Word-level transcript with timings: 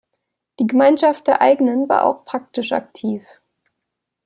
Die 0.59 0.65
Gemeinschaft 0.65 1.27
der 1.27 1.41
Eigenen 1.43 1.87
war 1.87 2.05
auch 2.05 2.25
praktisch 2.25 2.71
aktiv. 2.71 3.23